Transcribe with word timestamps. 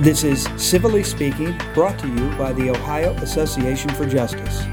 This 0.00 0.24
is 0.24 0.48
Civilly 0.56 1.04
Speaking, 1.04 1.60
brought 1.74 1.98
to 1.98 2.08
you 2.08 2.30
by 2.38 2.54
the 2.54 2.70
Ohio 2.70 3.12
Association 3.16 3.90
for 3.90 4.06
Justice. 4.06 4.64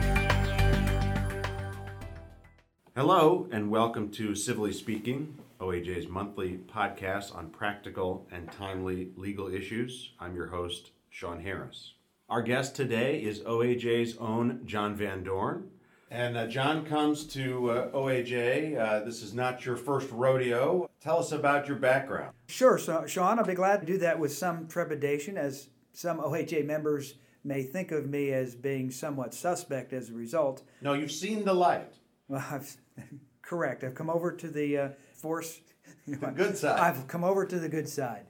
Hello, 2.96 3.50
and 3.51 3.69
welcome 3.69 4.09
to 4.11 4.35
Civilly 4.35 4.71
Speaking, 4.71 5.37
OAJ's 5.59 6.08
monthly 6.08 6.59
podcast 6.74 7.35
on 7.35 7.50
practical 7.50 8.25
and 8.32 8.50
timely 8.54 9.09
legal 9.18 9.54
issues. 9.54 10.13
I'm 10.18 10.34
your 10.34 10.48
host, 10.48 10.91
Sean 11.09 11.41
Harris. 11.41 11.96
Our 12.30 12.41
guest 12.41 12.78
today 12.78 13.21
is 13.21 13.41
OAJ's 13.41 14.16
own 14.20 14.62
John 14.64 14.96
Van 14.96 15.25
Doorn. 15.25 15.71
And 16.10 16.38
uh, 16.38 16.48
John 16.48 16.86
comes 16.86 17.26
to 17.28 17.70
uh, 17.70 17.92
OAJ. 17.92 18.80
Uh, 18.80 19.04
this 19.04 19.21
is 19.21 19.34
not 19.34 19.66
your 19.66 19.76
first 19.76 20.10
rodeo. 20.12 20.90
Tell 21.02 21.20
us 21.20 21.34
about 21.34 21.68
your 21.68 21.76
background. 21.78 22.34
Sure, 22.48 22.78
so, 22.78 23.05
Sean. 23.05 23.40
I'll 23.40 23.46
be 23.46 23.54
glad 23.54 23.82
to 23.82 23.86
do 23.86 23.98
that 23.98 24.18
with 24.18 24.34
some 24.34 24.68
trepidation, 24.68 25.38
as 25.38 25.67
some 25.91 26.20
OAJ 26.20 26.66
members 26.66 27.16
may 27.44 27.64
think 27.64 27.91
of 27.91 28.08
me 28.09 28.31
as 28.31 28.55
being 28.55 28.90
somewhat 28.90 29.34
suspect 29.34 29.91
as 29.91 30.09
a 30.09 30.14
result. 30.14 30.64
No, 30.81 30.94
you've 30.94 31.12
seen 31.12 31.44
the 31.44 31.54
light. 31.54 31.94
Well, 32.30 32.45
I've, 32.52 32.78
correct. 33.42 33.84
I've 33.84 33.95
come 33.95 34.09
over 34.09 34.31
to 34.31 34.48
the 34.48 34.78
uh, 34.78 34.89
force. 35.14 35.59
the 36.08 36.16
good 36.16 36.58
side. 36.58 36.80
I've 36.80 37.08
come 37.08 37.26
over 37.26 37.45
to 37.45 37.59
the 37.59 37.70
good 37.70 37.89
side. 37.89 38.28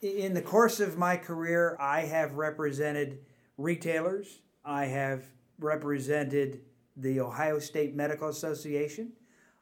In 0.00 0.34
the 0.34 0.42
course 0.42 0.78
of 0.78 0.96
my 0.96 1.16
career, 1.16 1.76
I 1.80 2.02
have 2.02 2.34
represented 2.34 3.18
retailers. 3.56 4.42
I 4.64 4.84
have 4.86 5.24
represented 5.58 6.60
the 6.96 7.20
Ohio 7.20 7.58
State 7.58 7.94
Medical 7.94 8.28
Association. 8.28 9.12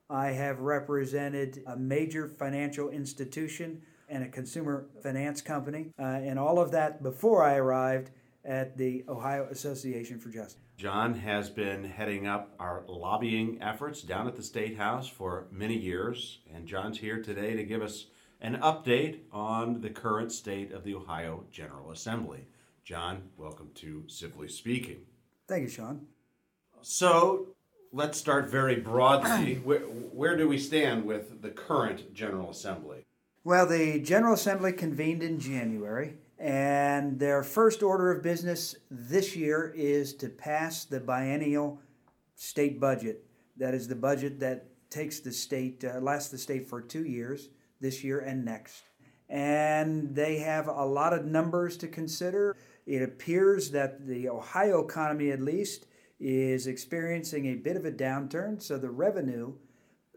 I 0.09 0.29
have 0.29 0.61
represented 0.61 1.62
a 1.66 1.77
major 1.77 2.29
financial 2.29 2.91
institution 2.91 3.83
and 4.09 4.23
a 4.23 4.29
consumer 4.29 4.87
finance 5.02 5.41
company, 5.41 5.91
uh, 5.98 6.02
and 6.02 6.38
all 6.38 6.59
of 6.60 6.70
that 6.73 7.02
before 7.02 7.43
I 7.43 7.57
arrived 7.57 8.10
at 8.45 8.77
the 8.77 9.05
Ohio 9.09 9.49
Association 9.51 10.18
for 10.18 10.29
Justice. 10.29 10.60
John 10.77 11.15
has 11.15 11.49
been 11.49 11.85
heading 11.85 12.27
up 12.27 12.55
our 12.59 12.85
lobbying 12.87 13.62
efforts 13.62 14.02
down 14.02 14.27
at 14.27 14.37
the 14.37 14.43
State 14.43 14.77
House 14.77 15.09
for 15.09 15.46
many 15.51 15.77
years, 15.77 16.40
and 16.52 16.66
John's 16.66 16.99
here 16.99 17.23
today 17.23 17.55
to 17.55 17.65
give 17.65 17.80
us 17.80 18.07
an 18.40 18.57
update 18.57 19.21
on 19.32 19.80
the 19.80 19.88
current 19.88 20.30
state 20.32 20.73
of 20.73 20.85
the 20.85 20.95
Ohio 20.95 21.45
General 21.51 21.93
Assembly. 21.93 22.46
John, 22.85 23.30
welcome 23.38 23.71
to 23.77 24.05
Civilly 24.09 24.49
Speaking. 24.49 25.07
Thank 25.49 25.62
you, 25.62 25.68
Sean. 25.68 26.07
So 26.85 27.46
let's 27.93 28.18
start 28.18 28.51
very 28.51 28.77
broadly. 28.77 29.54
where, 29.65 29.80
where 29.80 30.37
do 30.37 30.46
we 30.46 30.59
stand 30.59 31.07
with 31.07 31.40
the 31.40 31.49
current 31.49 32.13
General 32.13 32.51
Assembly? 32.51 33.07
Well, 33.43 33.66
the 33.66 34.01
General 34.01 34.35
Assembly 34.35 34.71
convened 34.73 35.23
in 35.23 35.40
January, 35.40 36.16
and 36.38 37.18
their 37.18 37.43
first 37.43 37.82
order 37.82 38.10
of 38.10 38.23
business 38.23 38.77
this 38.90 39.35
year 39.35 39.73
is 39.74 40.12
to 40.16 40.29
pass 40.29 40.85
the 40.85 41.01
biennial 41.01 41.80
state 42.37 42.79
budget. 42.79 43.24
That 43.57 43.73
is 43.73 43.88
the 43.88 43.96
budget 43.96 44.38
that 44.40 44.66
takes 44.90 45.21
the 45.21 45.32
state, 45.32 45.85
uh, 45.85 46.01
lasts 46.01 46.30
the 46.30 46.38
state 46.38 46.68
for 46.68 46.82
two 46.82 47.07
years, 47.07 47.49
this 47.80 48.05
year 48.05 48.21
and 48.21 48.45
next. 48.45 48.82
And 49.30 50.15
they 50.15 50.37
have 50.40 50.68
a 50.68 50.85
lot 50.85 51.15
of 51.15 51.24
numbers 51.24 51.79
to 51.79 51.88
consider. 51.88 52.57
It 52.87 53.01
appears 53.01 53.71
that 53.71 54.07
the 54.07 54.29
Ohio 54.29 54.85
economy, 54.85 55.30
at 55.30 55.40
least, 55.40 55.87
is 56.20 56.66
experiencing 56.66 57.46
a 57.46 57.54
bit 57.54 57.76
of 57.76 57.84
a 57.84 57.93
downturn, 57.93 58.60
so 58.62 58.79
the 58.79 58.90
revenue 58.90 59.52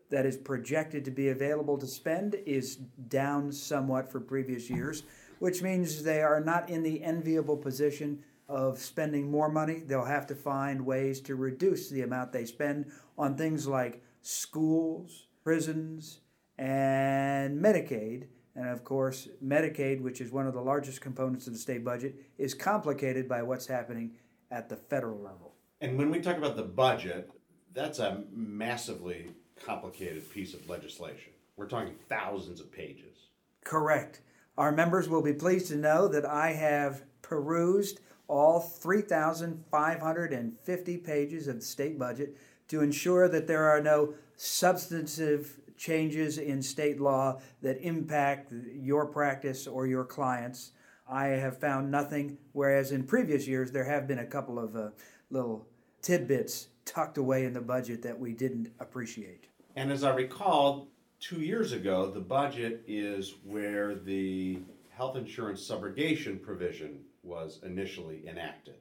that 0.10 0.26
is 0.26 0.38
projected 0.38 1.04
to 1.06 1.12
be 1.12 1.30
available 1.30 1.78
to 1.78 1.88
spend 1.88 2.36
is 2.46 2.76
down 2.76 3.52
somewhat 3.52 4.10
for 4.12 4.20
previous 4.20 4.70
years, 4.70 5.04
which 5.40 5.62
means 5.62 6.04
they 6.04 6.22
are 6.22 6.40
not 6.40 6.70
in 6.70 6.84
the 6.84 7.04
enviable 7.04 7.58
position 7.58 8.24
of 8.48 8.80
spending 8.80 9.30
more 9.30 9.50
money. 9.50 9.82
They'll 9.86 10.06
have 10.06 10.28
to 10.28 10.36
find 10.36 10.86
ways 10.86 11.20
to 11.22 11.36
reduce 11.36 11.90
the 11.90 12.02
amount 12.02 12.32
they 12.32 12.46
spend 12.46 12.92
on 13.18 13.36
things 13.36 13.68
like 13.68 14.02
schools, 14.22 15.28
prisons, 15.44 16.22
and 16.58 17.62
Medicaid. 17.62 18.28
And 18.56 18.70
of 18.70 18.84
course, 18.84 19.28
Medicaid, 19.44 20.02
which 20.02 20.22
is 20.22 20.32
one 20.32 20.48
of 20.48 20.54
the 20.54 20.62
largest 20.62 21.02
components 21.02 21.48
of 21.48 21.54
the 21.54 21.60
state 21.60 21.84
budget, 21.84 22.16
is 22.38 22.54
complicated 22.54 23.28
by 23.28 23.44
what's 23.44 23.68
happening 23.68 24.14
at 24.50 24.70
the 24.70 24.78
federal 24.78 25.20
level. 25.20 25.47
And 25.80 25.98
when 25.98 26.10
we 26.10 26.20
talk 26.20 26.38
about 26.38 26.56
the 26.56 26.64
budget, 26.64 27.30
that's 27.74 28.00
a 28.00 28.24
massively 28.32 29.28
complicated 29.64 30.30
piece 30.32 30.54
of 30.54 30.70
legislation. 30.70 31.34
We're 31.56 31.68
talking 31.68 31.96
thousands 32.10 32.60
of 32.60 32.70
pages. 32.72 33.16
Correct. 33.64 34.22
Our 34.58 34.72
members 34.72 35.08
will 35.08 35.22
be 35.22 35.34
pleased 35.34 35.68
to 35.68 35.76
know 35.76 36.08
that 36.08 36.26
I 36.26 36.54
have 36.54 37.04
perused 37.22 38.00
all 38.28 38.60
3,550 38.60 40.98
pages 40.98 41.48
of 41.48 41.58
the 41.58 41.62
state 41.62 42.00
budget 42.00 42.36
to 42.70 42.82
ensure 42.82 43.30
that 43.30 43.46
there 43.48 43.66
are 43.66 43.82
no 43.82 44.16
substantive 44.36 45.60
changes 45.78 46.40
in 46.40 46.62
state 46.62 47.00
law 47.00 47.40
that 47.62 47.80
impact 47.82 48.52
your 48.74 49.06
practice 49.06 49.68
or 49.68 49.88
your 49.88 50.04
clients. 50.04 50.72
I 51.10 51.28
have 51.28 51.60
found 51.60 51.92
nothing, 51.92 52.38
whereas 52.52 52.92
in 52.92 53.04
previous 53.04 53.48
years 53.48 53.72
there 53.72 53.86
have 53.86 54.08
been 54.08 54.20
a 54.20 54.26
couple 54.26 54.60
of 54.60 54.76
uh, 54.76 54.90
little 55.30 55.68
tidbits 56.02 56.70
tucked 56.86 57.18
away 57.18 57.46
in 57.46 57.54
the 57.54 57.62
budget 57.62 58.02
that 58.04 58.18
we 58.18 58.34
didn't 58.34 58.72
appreciate. 58.80 59.48
And 59.76 59.92
as 59.92 60.04
I 60.04 60.14
recall, 60.16 60.88
two 61.20 61.42
years 61.42 61.72
ago, 61.72 62.10
the 62.10 62.20
budget 62.20 62.84
is 62.88 63.36
where 63.44 63.96
the 63.96 64.60
health 64.90 65.16
insurance 65.16 65.68
subrogation 65.68 66.42
provision 66.42 67.00
was 67.24 67.60
initially 67.64 68.24
enacted. 68.28 68.76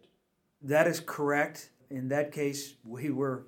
That 0.62 0.86
is 0.86 1.00
correct. 1.00 1.70
In 1.90 2.08
that 2.08 2.32
case, 2.32 2.74
we 2.84 3.10
were 3.10 3.46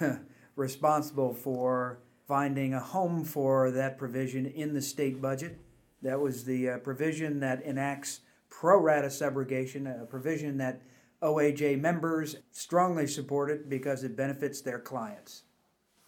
responsible 0.56 1.34
for 1.34 2.00
finding 2.26 2.74
a 2.74 2.80
home 2.80 3.24
for 3.24 3.70
that 3.70 3.96
provision 3.96 4.46
in 4.46 4.74
the 4.74 4.82
state 4.82 5.22
budget. 5.22 5.58
That 6.02 6.20
was 6.20 6.44
the 6.44 6.70
uh, 6.70 6.78
provision 6.78 7.40
that 7.40 7.62
enacts 7.62 8.20
pro 8.50 8.78
rata 8.80 9.08
subrogation, 9.08 10.02
a 10.02 10.04
provision 10.04 10.58
that 10.58 10.82
OAJ 11.22 11.80
members 11.80 12.36
strongly 12.50 13.06
support 13.06 13.50
it 13.50 13.68
because 13.68 14.04
it 14.04 14.16
benefits 14.16 14.60
their 14.60 14.78
clients. 14.78 15.42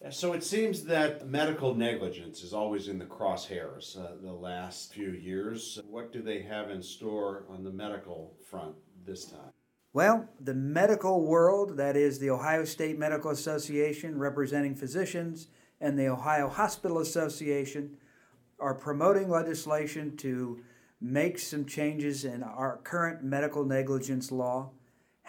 So 0.08 0.32
it 0.32 0.42
seems 0.42 0.84
that 0.84 1.28
medical 1.28 1.74
negligence 1.74 2.42
is 2.42 2.54
always 2.54 2.88
in 2.88 2.98
the 2.98 3.04
crosshairs 3.04 3.98
uh, 3.98 4.12
the 4.22 4.32
last 4.32 4.94
few 4.94 5.10
years. 5.10 5.78
What 5.90 6.10
do 6.10 6.22
they 6.22 6.40
have 6.40 6.70
in 6.70 6.82
store 6.82 7.44
on 7.50 7.64
the 7.64 7.70
medical 7.70 8.34
front 8.48 8.74
this 9.04 9.26
time? 9.26 9.52
Well, 9.92 10.28
the 10.40 10.54
medical 10.54 11.26
world, 11.26 11.76
that 11.76 11.96
is 11.96 12.18
the 12.18 12.30
Ohio 12.30 12.64
State 12.64 12.98
Medical 12.98 13.30
Association 13.30 14.18
representing 14.18 14.74
physicians 14.74 15.48
and 15.80 15.98
the 15.98 16.08
Ohio 16.08 16.48
Hospital 16.48 17.00
Association, 17.00 17.98
are 18.58 18.74
promoting 18.74 19.28
legislation 19.28 20.16
to 20.18 20.60
make 21.00 21.38
some 21.38 21.66
changes 21.66 22.24
in 22.24 22.42
our 22.42 22.78
current 22.84 23.24
medical 23.24 23.64
negligence 23.64 24.30
law. 24.30 24.70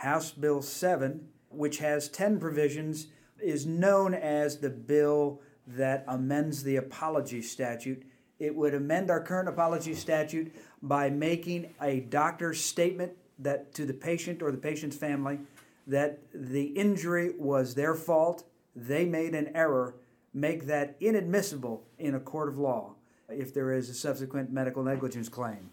House 0.02 0.32
Bill 0.32 0.64
7, 0.64 1.28
which 1.50 1.78
has 1.78 2.10
10 2.10 2.40
provisions, 2.40 3.08
is 3.40 3.68
known 3.68 4.16
as 4.16 4.58
the 4.58 4.70
bill 4.72 5.42
that 5.68 6.04
amends 6.08 6.64
the 6.64 6.78
apology 6.78 7.44
statute. 7.44 8.02
It 8.40 8.56
would 8.56 8.74
amend 8.74 9.12
our 9.12 9.22
current 9.22 9.48
apology 9.48 9.94
statute 9.94 10.56
by 10.82 11.12
making 11.12 11.76
a 11.80 12.00
doctor's 12.00 12.60
statement 12.60 13.12
that 13.38 13.76
to 13.76 13.86
the 13.86 13.94
patient 13.94 14.42
or 14.42 14.52
the 14.52 14.58
patient's 14.58 14.96
family 14.96 15.38
that 15.86 16.20
the 16.34 16.66
injury 16.66 17.34
was 17.38 17.76
their 17.76 17.94
fault, 17.94 18.44
they 18.76 19.06
made 19.06 19.36
an 19.36 19.52
error, 19.56 19.98
make 20.34 20.66
that 20.66 20.96
inadmissible 21.00 21.86
in 22.00 22.16
a 22.16 22.20
court 22.20 22.50
of 22.50 22.58
law 22.58 22.96
if 23.30 23.54
there 23.54 23.72
is 23.72 23.88
a 23.88 23.94
subsequent 23.94 24.52
medical 24.52 24.84
negligence 24.84 25.30
claim. 25.30 25.70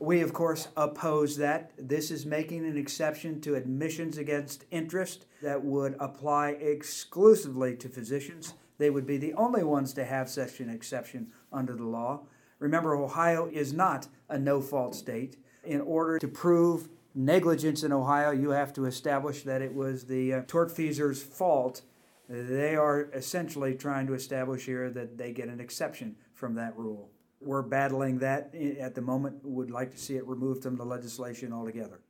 We, 0.00 0.20
of 0.20 0.32
course, 0.32 0.68
oppose 0.76 1.36
that. 1.38 1.72
This 1.76 2.12
is 2.12 2.24
making 2.24 2.64
an 2.64 2.76
exception 2.76 3.40
to 3.40 3.56
admissions 3.56 4.16
against 4.16 4.64
interest 4.70 5.26
that 5.42 5.64
would 5.64 5.96
apply 5.98 6.50
exclusively 6.50 7.74
to 7.76 7.88
physicians. 7.88 8.54
They 8.78 8.90
would 8.90 9.06
be 9.06 9.16
the 9.16 9.34
only 9.34 9.64
ones 9.64 9.92
to 9.94 10.04
have 10.04 10.28
such 10.28 10.60
an 10.60 10.70
exception 10.70 11.32
under 11.52 11.74
the 11.74 11.84
law. 11.84 12.20
Remember, 12.60 12.94
Ohio 12.94 13.48
is 13.52 13.72
not 13.72 14.06
a 14.28 14.38
no 14.38 14.60
fault 14.60 14.94
state. 14.94 15.36
In 15.64 15.80
order 15.80 16.20
to 16.20 16.28
prove 16.28 16.88
negligence 17.14 17.82
in 17.82 17.92
Ohio, 17.92 18.30
you 18.30 18.50
have 18.50 18.72
to 18.74 18.84
establish 18.84 19.42
that 19.42 19.62
it 19.62 19.74
was 19.74 20.04
the 20.04 20.32
uh, 20.32 20.42
tortfeasor's 20.42 21.22
fault. 21.22 21.82
They 22.28 22.76
are 22.76 23.10
essentially 23.12 23.74
trying 23.74 24.06
to 24.06 24.14
establish 24.14 24.66
here 24.66 24.90
that 24.90 25.18
they 25.18 25.32
get 25.32 25.48
an 25.48 25.60
exception 25.60 26.14
from 26.34 26.54
that 26.54 26.76
rule. 26.76 27.10
We're 27.40 27.62
battling 27.62 28.18
that 28.18 28.54
at 28.54 28.94
the 28.94 29.02
moment, 29.02 29.44
would 29.44 29.70
like 29.70 29.92
to 29.92 29.98
see 29.98 30.16
it 30.16 30.26
removed 30.26 30.62
from 30.62 30.76
the 30.76 30.84
legislation 30.84 31.52
altogether. 31.52 32.00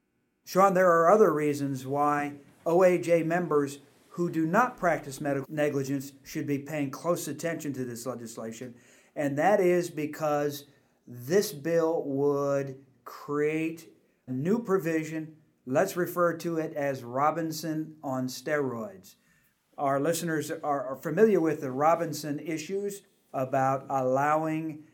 Sean, 0.45 0.73
there 0.73 0.91
are 0.91 1.11
other 1.11 1.33
reasons 1.33 1.87
why 1.87 2.33
OAJ 2.65 3.27
members 3.27 3.81
who 4.09 4.31
do 4.31 4.47
not 4.47 4.79
practice 4.79 5.21
medical 5.21 5.47
negligence 5.49 6.13
should 6.25 6.47
be 6.47 6.59
paying 6.59 6.91
close 6.91 7.29
attention 7.29 7.73
to 7.75 7.85
this 7.85 8.07
legislation, 8.07 8.75
and 9.15 9.37
that 9.39 9.61
is 9.61 9.91
because 9.91 10.65
this 11.07 11.53
bill 11.53 12.03
would 12.05 12.77
create 13.05 13.89
a 14.27 14.33
new 14.33 14.59
provision. 14.59 15.35
Let's 15.67 15.97
refer 15.97 16.35
to 16.39 16.57
it 16.57 16.73
as 16.75 17.05
Robinson 17.05 17.97
on 18.03 18.29
steroids. 18.29 19.17
Our 19.77 20.01
listeners 20.01 20.51
are, 20.51 20.61
are 20.87 20.97
familiar 20.97 21.41
with 21.41 21.61
the 21.61 21.71
Robinson 21.71 22.41
issues 22.41 23.03
about 23.33 23.87
allowing 23.89 24.85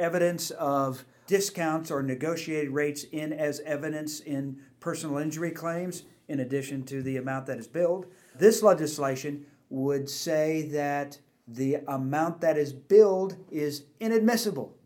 evidence 0.00 0.50
of 0.52 1.04
discounts 1.26 1.90
or 1.90 2.02
negotiated 2.02 2.72
rates 2.72 3.04
in 3.04 3.32
as 3.32 3.60
evidence 3.60 4.18
in 4.20 4.58
personal 4.80 5.18
injury 5.18 5.52
claims, 5.52 6.04
in 6.26 6.40
addition 6.40 6.82
to 6.84 7.02
the 7.02 7.16
amount 7.16 7.46
that 7.46 7.58
is 7.58 7.68
billed. 7.68 8.06
This 8.34 8.62
legislation 8.62 9.46
would 9.68 10.08
say 10.08 10.62
that 10.62 11.18
the 11.46 11.76
amount 11.86 12.40
that 12.40 12.56
is 12.56 12.72
billed 12.72 13.36
is 13.50 13.84
inadmissible. 14.00 14.76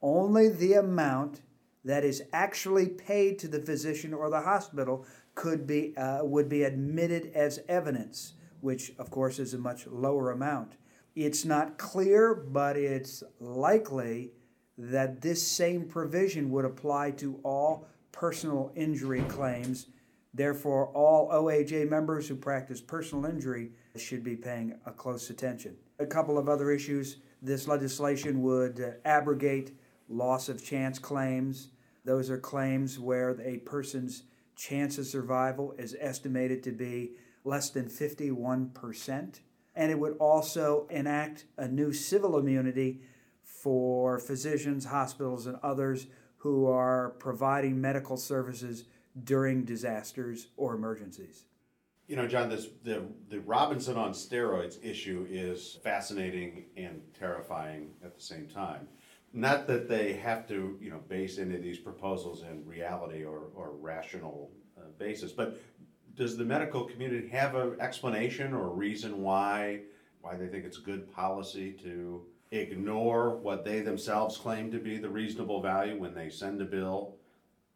Only 0.00 0.48
the 0.48 0.74
amount 0.74 1.42
that 1.84 2.04
is 2.04 2.22
actually 2.32 2.88
paid 2.88 3.38
to 3.40 3.48
the 3.48 3.60
physician 3.60 4.12
or 4.12 4.30
the 4.30 4.40
hospital 4.40 5.06
could 5.34 5.66
be 5.66 5.96
uh, 5.96 6.24
would 6.24 6.48
be 6.48 6.62
admitted 6.64 7.30
as 7.34 7.60
evidence, 7.68 8.34
which 8.60 8.92
of 8.98 9.10
course 9.10 9.38
is 9.38 9.54
a 9.54 9.58
much 9.58 9.86
lower 9.86 10.30
amount. 10.30 10.76
It's 11.14 11.44
not 11.44 11.78
clear, 11.78 12.34
but 12.34 12.76
it's 12.76 13.22
likely 13.40 14.32
that 14.78 15.20
this 15.20 15.46
same 15.46 15.84
provision 15.84 16.50
would 16.50 16.64
apply 16.64 17.10
to 17.12 17.40
all 17.42 17.86
personal 18.12 18.72
injury 18.74 19.22
claims. 19.22 19.86
Therefore, 20.34 20.88
all 20.88 21.30
OAJ 21.30 21.88
members 21.88 22.28
who 22.28 22.36
practice 22.36 22.80
personal 22.80 23.24
injury 23.24 23.70
should 23.96 24.22
be 24.22 24.36
paying 24.36 24.78
a 24.84 24.90
close 24.90 25.30
attention. 25.30 25.76
A 25.98 26.06
couple 26.06 26.36
of 26.36 26.48
other 26.48 26.70
issues 26.70 27.16
this 27.40 27.68
legislation 27.68 28.42
would 28.42 28.80
uh, 28.80 28.90
abrogate 29.04 29.72
loss 30.08 30.48
of 30.48 30.64
chance 30.64 30.98
claims. 30.98 31.68
Those 32.04 32.30
are 32.30 32.38
claims 32.38 32.98
where 32.98 33.38
a 33.40 33.58
person's 33.58 34.24
chance 34.56 34.98
of 34.98 35.06
survival 35.06 35.74
is 35.78 35.96
estimated 36.00 36.62
to 36.64 36.72
be 36.72 37.12
less 37.44 37.70
than 37.70 37.86
51%. 37.86 39.40
And 39.74 39.90
it 39.90 39.98
would 39.98 40.16
also 40.18 40.86
enact 40.90 41.44
a 41.56 41.68
new 41.68 41.92
civil 41.92 42.38
immunity 42.38 43.00
for 43.46 44.18
physicians, 44.18 44.84
hospitals, 44.84 45.46
and 45.46 45.56
others 45.62 46.08
who 46.38 46.66
are 46.66 47.10
providing 47.18 47.80
medical 47.80 48.16
services 48.16 48.84
during 49.24 49.64
disasters 49.64 50.48
or 50.56 50.74
emergencies. 50.74 51.44
You 52.06 52.16
know, 52.16 52.28
John, 52.28 52.48
this 52.48 52.68
the 52.84 53.02
the 53.28 53.40
Robinson 53.40 53.96
on 53.96 54.12
steroids 54.12 54.84
issue 54.84 55.26
is 55.28 55.78
fascinating 55.82 56.66
and 56.76 57.00
terrifying 57.18 57.94
at 58.04 58.14
the 58.14 58.20
same 58.20 58.46
time. 58.46 58.86
Not 59.32 59.66
that 59.66 59.88
they 59.88 60.12
have 60.14 60.46
to, 60.48 60.78
you 60.80 60.90
know, 60.90 61.00
base 61.08 61.38
any 61.38 61.56
of 61.56 61.62
these 61.62 61.78
proposals 61.78 62.42
in 62.42 62.64
reality 62.64 63.24
or, 63.24 63.48
or 63.54 63.72
rational 63.72 64.50
uh, 64.78 64.82
basis, 64.98 65.32
but 65.32 65.60
does 66.14 66.36
the 66.36 66.44
medical 66.44 66.84
community 66.84 67.28
have 67.28 67.54
an 67.54 67.76
explanation 67.80 68.54
or 68.54 68.66
a 68.66 68.74
reason 68.74 69.22
why 69.22 69.80
why 70.20 70.36
they 70.36 70.46
think 70.46 70.64
it's 70.64 70.78
good 70.78 71.12
policy 71.12 71.72
to 71.72 72.24
ignore 72.50 73.36
what 73.36 73.64
they 73.64 73.80
themselves 73.80 74.36
claim 74.36 74.70
to 74.70 74.78
be 74.78 74.98
the 74.98 75.08
reasonable 75.08 75.60
value 75.60 75.98
when 75.98 76.14
they 76.14 76.28
send 76.30 76.60
a 76.60 76.64
bill 76.64 77.16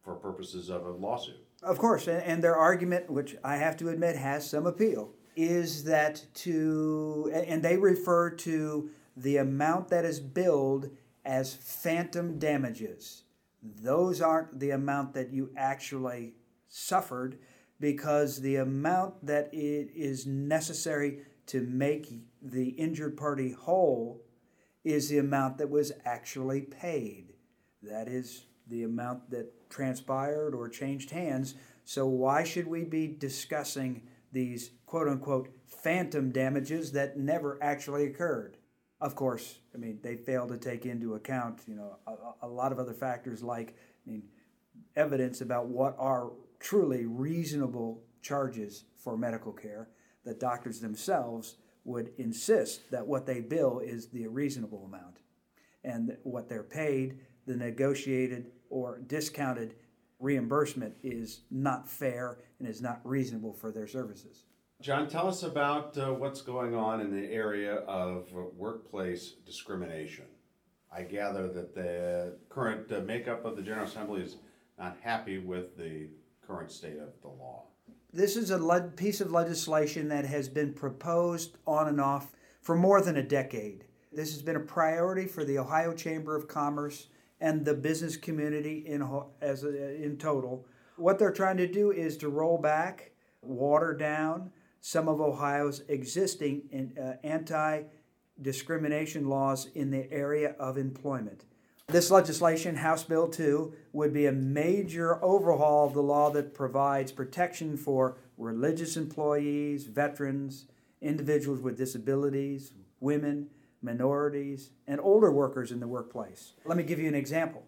for 0.03 0.15
purposes 0.15 0.69
of 0.69 0.85
a 0.85 0.91
lawsuit. 0.91 1.45
Of 1.61 1.77
course, 1.77 2.07
and 2.07 2.43
their 2.43 2.55
argument, 2.55 3.09
which 3.09 3.35
I 3.43 3.57
have 3.57 3.77
to 3.77 3.89
admit 3.89 4.15
has 4.15 4.49
some 4.49 4.65
appeal, 4.65 5.13
is 5.35 5.83
that 5.83 6.25
to, 6.33 7.31
and 7.33 7.61
they 7.61 7.77
refer 7.77 8.31
to 8.31 8.89
the 9.15 9.37
amount 9.37 9.89
that 9.89 10.05
is 10.05 10.19
billed 10.19 10.89
as 11.23 11.53
phantom 11.53 12.39
damages. 12.39 13.23
Those 13.61 14.21
aren't 14.21 14.59
the 14.59 14.71
amount 14.71 15.13
that 15.13 15.31
you 15.31 15.51
actually 15.55 16.33
suffered 16.67 17.37
because 17.79 18.41
the 18.41 18.55
amount 18.55 19.25
that 19.25 19.53
it 19.53 19.91
is 19.95 20.25
necessary 20.25 21.19
to 21.47 21.61
make 21.61 22.11
the 22.41 22.69
injured 22.69 23.17
party 23.17 23.51
whole 23.51 24.23
is 24.83 25.09
the 25.09 25.17
amount 25.17 25.57
that 25.57 25.69
was 25.69 25.91
actually 26.05 26.61
paid. 26.61 27.33
That 27.83 28.07
is 28.07 28.45
the 28.67 28.83
amount 28.83 29.29
that 29.31 29.69
transpired 29.69 30.55
or 30.55 30.69
changed 30.69 31.11
hands. 31.11 31.55
So, 31.85 32.05
why 32.07 32.43
should 32.43 32.67
we 32.67 32.83
be 32.83 33.07
discussing 33.07 34.03
these 34.31 34.71
quote 34.85 35.07
unquote 35.07 35.49
phantom 35.67 36.31
damages 36.31 36.91
that 36.93 37.17
never 37.17 37.57
actually 37.61 38.05
occurred? 38.05 38.57
Of 38.99 39.15
course, 39.15 39.59
I 39.73 39.77
mean, 39.77 39.99
they 40.03 40.15
fail 40.15 40.47
to 40.47 40.57
take 40.57 40.85
into 40.85 41.15
account, 41.15 41.61
you 41.67 41.75
know, 41.75 41.97
a, 42.05 42.45
a 42.45 42.47
lot 42.47 42.71
of 42.71 42.77
other 42.77 42.93
factors 42.93 43.41
like, 43.41 43.75
I 44.05 44.09
mean, 44.09 44.23
evidence 44.95 45.41
about 45.41 45.67
what 45.67 45.95
are 45.97 46.31
truly 46.59 47.05
reasonable 47.07 48.03
charges 48.21 48.85
for 48.95 49.17
medical 49.17 49.51
care 49.51 49.89
that 50.23 50.39
doctors 50.39 50.79
themselves 50.79 51.55
would 51.83 52.11
insist 52.17 52.91
that 52.91 53.07
what 53.07 53.25
they 53.25 53.41
bill 53.41 53.79
is 53.79 54.09
the 54.09 54.27
reasonable 54.27 54.85
amount 54.85 55.17
and 55.83 56.17
what 56.23 56.47
they're 56.47 56.63
paid, 56.63 57.19
the 57.47 57.55
negotiated 57.55 58.51
or 58.69 58.99
discounted 58.99 59.75
reimbursement 60.19 60.95
is 61.03 61.41
not 61.49 61.89
fair 61.89 62.37
and 62.59 62.67
is 62.67 62.81
not 62.81 63.01
reasonable 63.03 63.53
for 63.53 63.71
their 63.71 63.87
services. 63.87 64.45
John, 64.81 65.07
tell 65.07 65.27
us 65.27 65.43
about 65.43 65.97
uh, 65.97 66.11
what's 66.13 66.41
going 66.41 66.75
on 66.75 67.01
in 67.01 67.11
the 67.11 67.31
area 67.31 67.75
of 67.81 68.31
workplace 68.33 69.33
discrimination. 69.45 70.25
I 70.91 71.03
gather 71.03 71.47
that 71.47 71.73
the 71.73 72.37
current 72.49 72.91
uh, 72.91 72.99
makeup 73.01 73.45
of 73.45 73.55
the 73.55 73.61
General 73.61 73.85
Assembly 73.85 74.21
is 74.21 74.37
not 74.77 74.97
happy 75.01 75.37
with 75.37 75.77
the 75.77 76.09
current 76.45 76.71
state 76.71 76.97
of 76.97 77.09
the 77.21 77.27
law. 77.27 77.65
This 78.13 78.35
is 78.35 78.51
a 78.51 78.57
le- 78.57 78.89
piece 78.89 79.21
of 79.21 79.31
legislation 79.31 80.09
that 80.09 80.25
has 80.25 80.49
been 80.49 80.73
proposed 80.73 81.57
on 81.65 81.87
and 81.87 82.01
off 82.01 82.35
for 82.61 82.75
more 82.75 83.01
than 83.01 83.15
a 83.15 83.23
decade. 83.23 83.85
This 84.11 84.33
has 84.33 84.41
been 84.41 84.57
a 84.57 84.61
priority 84.61 85.27
for 85.27 85.45
the 85.45 85.57
Ohio 85.57 85.93
Chamber 85.93 86.35
of 86.35 86.47
Commerce 86.47 87.07
and 87.39 87.63
the 87.63 87.73
business 87.73 88.17
community 88.17 88.83
in, 88.85 89.07
as 89.39 89.63
a, 89.63 90.03
in 90.03 90.17
total. 90.17 90.65
What 90.97 91.19
they're 91.19 91.31
trying 91.31 91.57
to 91.57 91.67
do 91.67 91.91
is 91.91 92.17
to 92.17 92.29
roll 92.29 92.57
back, 92.57 93.11
water 93.41 93.93
down 93.93 94.51
some 94.81 95.07
of 95.07 95.21
Ohio's 95.21 95.83
existing 95.87 96.63
in, 96.71 96.97
uh, 97.01 97.15
anti 97.23 97.83
discrimination 98.41 99.29
laws 99.29 99.67
in 99.75 99.89
the 99.89 100.11
area 100.11 100.55
of 100.59 100.77
employment. 100.77 101.45
This 101.91 102.09
legislation, 102.09 102.77
House 102.77 103.03
Bill 103.03 103.27
2, 103.27 103.73
would 103.91 104.13
be 104.13 104.25
a 104.25 104.31
major 104.31 105.21
overhaul 105.21 105.87
of 105.87 105.93
the 105.93 106.01
law 106.01 106.29
that 106.29 106.53
provides 106.53 107.11
protection 107.11 107.75
for 107.75 108.15
religious 108.37 108.95
employees, 108.95 109.87
veterans, 109.87 110.67
individuals 111.01 111.59
with 111.59 111.77
disabilities, 111.77 112.71
women, 113.01 113.49
minorities, 113.81 114.69
and 114.87 115.01
older 115.01 115.33
workers 115.33 115.69
in 115.69 115.81
the 115.81 115.87
workplace. 115.87 116.53
Let 116.63 116.77
me 116.77 116.83
give 116.83 116.97
you 116.97 117.09
an 117.09 117.15
example. 117.15 117.65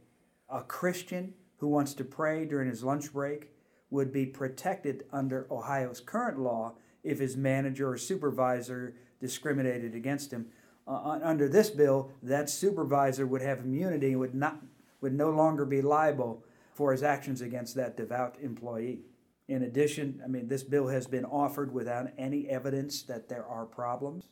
A 0.48 0.62
Christian 0.62 1.34
who 1.58 1.68
wants 1.68 1.94
to 1.96 2.06
pray 2.06 2.46
during 2.46 2.70
his 2.70 2.82
lunch 2.82 3.12
break 3.12 3.50
would 3.90 4.14
be 4.14 4.26
protected 4.26 5.04
under 5.12 5.48
Ohio's 5.52 6.00
current 6.00 6.40
law 6.40 6.76
if 7.04 7.20
his 7.20 7.36
manager 7.36 7.90
or 7.90 7.98
supervisor 7.98 8.96
discriminated 9.20 9.96
against 9.96 10.32
him 10.32 10.48
uh, 10.88 11.20
under 11.24 11.48
this 11.48 11.70
bill, 11.70 12.12
that 12.22 12.50
supervisor 12.50 13.26
would 13.26 13.42
have 13.42 13.60
immunity 13.60 14.12
and 14.12 14.20
would 14.20 14.36
not 14.36 14.60
would 15.02 15.14
no 15.14 15.30
longer 15.30 15.66
be 15.66 15.82
liable 15.82 16.46
for 16.74 16.92
his 16.92 17.04
actions 17.04 17.42
against 17.42 17.76
that 17.76 17.98
devout 17.98 18.38
employee. 18.42 19.02
In 19.50 19.64
addition, 19.64 20.22
I 20.24 20.28
mean, 20.28 20.48
this 20.48 20.64
bill 20.64 20.88
has 20.88 21.06
been 21.06 21.26
offered 21.26 21.74
without 21.74 22.08
any 22.18 22.48
evidence 22.48 23.04
that 23.04 23.28
there 23.28 23.46
are 23.46 23.66
problems. 23.66 24.30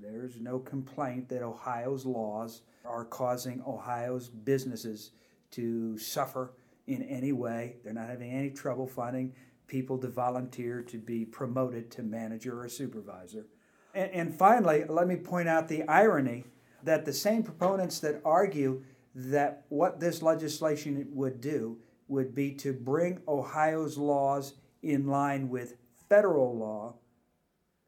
There's 0.00 0.40
no 0.40 0.60
complaint 0.60 1.28
that 1.28 1.42
Ohio's 1.42 2.06
laws 2.06 2.62
are 2.84 3.04
causing 3.04 3.62
Ohio's 3.66 4.28
businesses 4.28 5.10
to 5.52 5.98
suffer 5.98 6.52
in 6.86 7.02
any 7.02 7.32
way. 7.32 7.76
They're 7.82 7.92
not 7.92 8.08
having 8.08 8.30
any 8.30 8.50
trouble 8.50 8.86
finding 8.86 9.34
people 9.66 9.98
to 9.98 10.08
volunteer 10.08 10.82
to 10.82 10.98
be 10.98 11.24
promoted 11.24 11.90
to 11.92 12.02
manager 12.02 12.60
or 12.60 12.68
supervisor. 12.68 13.46
And, 13.94 14.10
and 14.12 14.34
finally, 14.34 14.84
let 14.88 15.06
me 15.06 15.16
point 15.16 15.48
out 15.48 15.68
the 15.68 15.86
irony 15.88 16.44
that 16.82 17.04
the 17.04 17.12
same 17.12 17.42
proponents 17.42 17.98
that 18.00 18.20
argue 18.24 18.82
that 19.14 19.64
what 19.68 20.00
this 20.00 20.22
legislation 20.22 21.06
would 21.12 21.40
do 21.40 21.78
would 22.08 22.34
be 22.34 22.52
to 22.52 22.72
bring 22.72 23.20
Ohio's 23.26 23.96
laws 23.96 24.54
in 24.82 25.06
line 25.06 25.48
with 25.48 25.76
federal 26.08 26.56
law, 26.56 26.94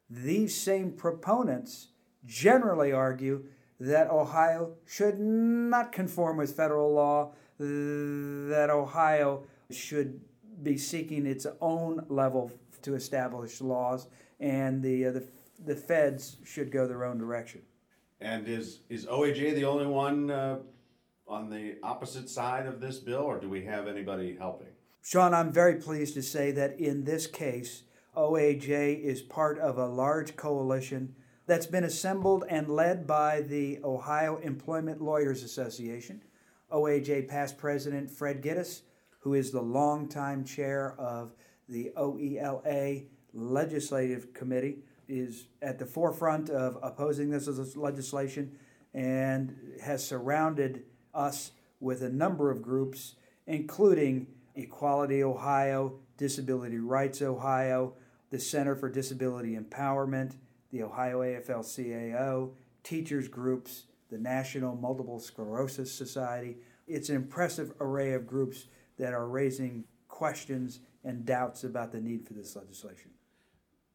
these 0.09 0.55
same 0.55 0.91
proponents 0.91 1.89
generally 2.25 2.91
argue 2.91 3.43
that 3.79 4.09
Ohio 4.09 4.73
should 4.85 5.19
not 5.19 5.91
conform 5.91 6.37
with 6.37 6.55
federal 6.55 6.91
law, 6.91 7.33
that 7.59 8.69
Ohio 8.71 9.43
should 9.69 10.19
be 10.63 10.77
seeking 10.77 11.25
its 11.25 11.45
own 11.61 12.03
level 12.09 12.51
to 12.81 12.95
establish 12.95 13.61
laws, 13.61 14.07
and 14.39 14.81
the, 14.81 15.05
uh, 15.05 15.11
the 15.11 15.27
the 15.65 15.75
feds 15.75 16.37
should 16.43 16.71
go 16.71 16.87
their 16.87 17.03
own 17.05 17.17
direction. 17.17 17.61
And 18.19 18.47
is 18.47 18.79
is 18.89 19.05
OAJ 19.05 19.55
the 19.55 19.65
only 19.65 19.85
one 19.85 20.31
uh, 20.31 20.59
on 21.27 21.49
the 21.49 21.75
opposite 21.83 22.29
side 22.29 22.65
of 22.65 22.79
this 22.79 22.99
bill, 22.99 23.21
or 23.21 23.39
do 23.39 23.49
we 23.49 23.63
have 23.65 23.87
anybody 23.87 24.35
helping? 24.37 24.67
Sean, 25.01 25.33
I'm 25.33 25.51
very 25.51 25.75
pleased 25.75 26.15
to 26.15 26.21
say 26.21 26.51
that 26.51 26.79
in 26.79 27.03
this 27.05 27.27
case, 27.27 27.83
OAJ 28.15 29.01
is 29.01 29.21
part 29.21 29.59
of 29.59 29.77
a 29.77 29.85
large 29.85 30.35
coalition 30.35 31.15
that's 31.45 31.65
been 31.65 31.83
assembled 31.83 32.43
and 32.49 32.67
led 32.67 33.07
by 33.07 33.41
the 33.41 33.79
Ohio 33.83 34.37
Employment 34.37 35.01
Lawyers 35.01 35.43
Association. 35.43 36.21
OAJ 36.71 37.27
past 37.29 37.57
president 37.57 38.09
Fred 38.09 38.41
Gittes, 38.41 38.81
who 39.19 39.33
is 39.33 39.51
the 39.51 39.61
longtime 39.61 40.43
chair 40.43 40.95
of 40.99 41.33
the 41.69 41.91
OELA 41.95 43.05
Legislative 43.33 44.33
Committee, 44.33 44.79
is 45.07 45.47
at 45.61 45.79
the 45.79 45.85
forefront 45.85 46.49
of 46.49 46.77
opposing 46.81 47.29
this 47.29 47.75
legislation 47.75 48.57
and 48.93 49.55
has 49.81 50.05
surrounded 50.05 50.83
us 51.13 51.51
with 51.79 52.01
a 52.01 52.09
number 52.09 52.49
of 52.51 52.61
groups, 52.61 53.15
including 53.45 54.27
Equality 54.55 55.23
Ohio, 55.23 55.99
Disability 56.17 56.79
Rights 56.79 57.21
Ohio, 57.21 57.93
the 58.31 58.39
Center 58.39 58.75
for 58.75 58.89
Disability 58.89 59.55
Empowerment, 59.55 60.35
the 60.71 60.83
Ohio 60.83 61.21
AFL 61.21 61.75
CIO, 61.75 62.53
teachers 62.83 63.27
groups, 63.27 63.83
the 64.09 64.17
National 64.17 64.75
Multiple 64.75 65.19
Sclerosis 65.19 65.91
Society. 65.91 66.57
It's 66.87 67.09
an 67.09 67.15
impressive 67.15 67.73
array 67.79 68.13
of 68.13 68.25
groups 68.25 68.65
that 68.97 69.13
are 69.13 69.27
raising 69.27 69.83
questions 70.07 70.79
and 71.03 71.25
doubts 71.25 71.63
about 71.63 71.91
the 71.91 72.01
need 72.01 72.25
for 72.25 72.33
this 72.33 72.55
legislation. 72.55 73.11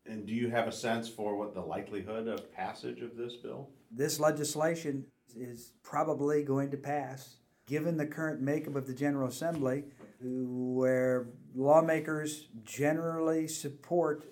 And 0.07 0.27
do 0.27 0.33
you 0.33 0.51
have 0.51 0.67
a 0.67 0.73
sense 0.73 1.09
for 1.09 1.37
what 1.37 1.55
the 1.55 1.61
likelihood 1.61 2.27
of 2.27 2.53
passage 2.53 3.01
of 3.03 3.17
this 3.17 3.37
bill? 3.37 3.71
This 3.91 4.19
legislation 4.19 5.07
is 5.37 5.73
probably 5.83 6.43
going 6.43 6.71
to 6.71 6.77
pass. 6.77 7.37
Given 7.67 7.97
the 7.97 8.07
current 8.07 8.41
makeup 8.41 8.75
of 8.75 8.87
the 8.87 8.95
General 8.95 9.29
Assembly, 9.29 9.85
where 10.21 11.29
lawmakers 11.55 12.49
generally 12.65 13.47
support 13.47 14.27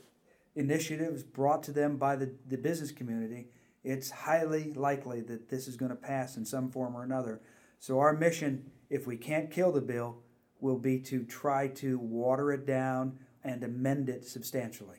initiatives 0.56 1.22
brought 1.22 1.62
to 1.64 1.72
them 1.72 1.96
by 1.96 2.16
the, 2.16 2.34
the 2.48 2.58
business 2.58 2.90
community, 2.90 3.48
it's 3.84 4.10
highly 4.10 4.72
likely 4.74 5.20
that 5.22 5.48
this 5.48 5.68
is 5.68 5.76
going 5.76 5.90
to 5.90 5.96
pass 5.96 6.36
in 6.36 6.44
some 6.44 6.70
form 6.70 6.96
or 6.96 7.02
another. 7.02 7.40
So, 7.78 7.98
our 7.98 8.12
mission, 8.12 8.70
if 8.90 9.06
we 9.06 9.16
can't 9.16 9.50
kill 9.50 9.72
the 9.72 9.80
bill, 9.80 10.18
will 10.60 10.78
be 10.78 10.98
to 10.98 11.24
try 11.24 11.68
to 11.68 11.98
water 11.98 12.52
it 12.52 12.66
down 12.66 13.18
and 13.42 13.64
amend 13.64 14.10
it 14.10 14.26
substantially. 14.26 14.98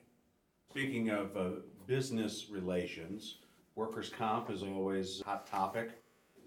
Speaking 0.72 1.10
of 1.10 1.36
uh, 1.36 1.50
business 1.86 2.48
relations, 2.50 3.40
workers' 3.75 4.10
comp 4.10 4.50
is 4.50 4.63
always 4.63 5.20
a 5.20 5.25
hot 5.25 5.46
topic 5.46 5.90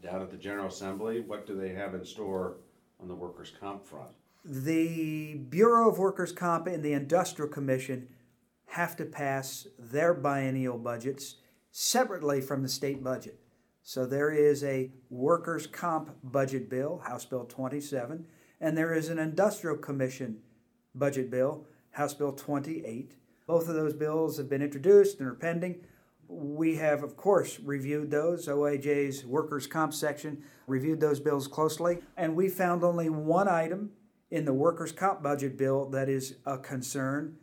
down 0.02 0.22
at 0.22 0.30
the 0.30 0.36
General 0.38 0.68
Assembly. 0.68 1.20
What 1.20 1.46
do 1.46 1.54
they 1.54 1.74
have 1.74 1.94
in 1.94 2.06
store 2.06 2.56
on 3.02 3.06
the 3.06 3.14
workers' 3.14 3.52
comp 3.60 3.84
front? 3.84 4.08
The 4.42 5.34
Bureau 5.34 5.90
of 5.90 5.98
Workers' 5.98 6.32
Comp 6.32 6.66
and 6.66 6.82
the 6.82 6.94
Industrial 6.94 7.50
Commission 7.50 8.08
have 8.68 8.96
to 8.96 9.04
pass 9.04 9.66
their 9.78 10.14
biennial 10.14 10.78
budgets 10.78 11.36
separately 11.70 12.40
from 12.40 12.62
the 12.62 12.68
state 12.70 13.04
budget. 13.04 13.38
So 13.82 14.06
there 14.06 14.30
is 14.30 14.64
a 14.64 14.90
workers' 15.10 15.66
comp 15.66 16.16
budget 16.22 16.70
bill, 16.70 17.02
House 17.06 17.26
Bill 17.26 17.44
27, 17.44 18.26
and 18.58 18.78
there 18.78 18.94
is 18.94 19.10
an 19.10 19.18
Industrial 19.18 19.76
Commission 19.76 20.38
budget 20.94 21.30
bill, 21.30 21.66
House 21.90 22.14
Bill 22.14 22.32
28. 22.32 23.16
Both 23.46 23.68
of 23.68 23.74
those 23.74 23.94
bills 23.94 24.38
have 24.38 24.48
been 24.48 24.62
introduced 24.62 25.20
and 25.20 25.28
are 25.28 25.34
pending. 25.34 25.84
We 26.28 26.76
have, 26.76 27.02
of 27.02 27.16
course, 27.16 27.60
reviewed 27.60 28.10
those. 28.10 28.48
OAJ's 28.48 29.24
workers' 29.26 29.66
comp 29.66 29.92
section 29.92 30.42
reviewed 30.66 31.00
those 31.00 31.20
bills 31.20 31.46
closely, 31.46 31.98
and 32.16 32.34
we 32.34 32.48
found 32.48 32.82
only 32.82 33.10
one 33.10 33.48
item 33.48 33.90
in 34.30 34.46
the 34.46 34.54
workers' 34.54 34.92
comp 34.92 35.22
budget 35.22 35.58
bill 35.58 35.88
that 35.90 36.08
is 36.08 36.36
a 36.46 36.56
concern. 36.56 37.36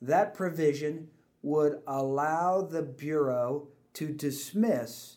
That 0.00 0.34
provision 0.34 1.08
would 1.42 1.82
allow 1.86 2.62
the 2.62 2.82
Bureau 2.82 3.68
to 3.94 4.12
dismiss 4.12 5.16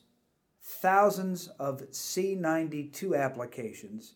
thousands 0.64 1.48
of 1.60 1.90
C92 1.92 3.16
applications. 3.18 4.16